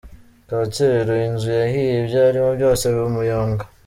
Kacyiru: 0.49 1.13
Inzu 1.27 1.49
yahiye, 1.59 1.93
ibyarimo 2.01 2.49
byose 2.57 2.83
biba 2.91 3.05
umuyonga. 3.11 3.63